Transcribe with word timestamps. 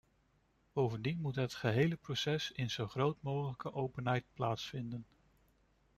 Bovendien 0.73 1.21
moet 1.21 1.35
het 1.35 1.53
gehele 1.53 1.95
proces 1.95 2.51
in 2.51 2.69
zo 2.69 2.87
groot 2.87 3.17
mogelijke 3.21 3.73
openheid 3.73 4.23
plaatsvinden. 4.33 5.05